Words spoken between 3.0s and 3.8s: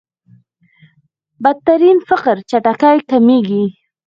کمېږي.